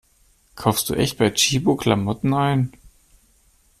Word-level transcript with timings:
Kaufst 0.55 0.89
du 0.89 0.95
echt 0.95 1.19
bei 1.19 1.29
Tchibo 1.29 1.75
Klamotten 1.75 2.33
ein? 2.33 2.73